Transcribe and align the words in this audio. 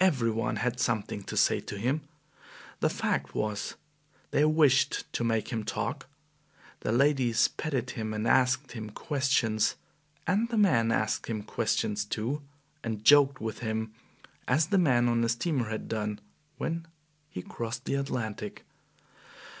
Every 0.00 0.32
one 0.32 0.56
had 0.56 0.80
something 0.80 1.22
to 1.22 1.36
say 1.36 1.60
to 1.60 1.78
him. 1.78 2.00
The 2.80 2.90
fact 2.90 3.32
was 3.36 3.76
they 4.32 4.44
wished 4.44 5.04
to 5.12 5.22
make 5.22 5.52
him 5.52 5.62
talk. 5.62 6.08
The 6.80 6.90
ladies 6.90 7.46
petted 7.46 7.90
him 7.90 8.12
and 8.12 8.26
asked 8.26 8.72
him 8.72 8.90
questions, 8.90 9.76
and 10.26 10.48
the 10.48 10.58
men 10.58 10.90
asked 10.90 11.28
him 11.28 11.44
questions 11.44 12.04
too, 12.04 12.42
and 12.82 13.04
joked 13.04 13.40
with 13.40 13.60
him, 13.60 13.92
as 14.48 14.66
the 14.66 14.78
men 14.78 15.08
on 15.08 15.20
the 15.20 15.28
steamer 15.28 15.68
had 15.68 15.86
done 15.86 16.18
when 16.56 16.88
he 17.30 17.40
crossed 17.40 17.84
the 17.84 17.94
Atlantic. 17.94 18.64